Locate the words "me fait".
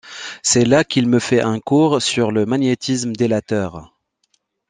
1.07-1.41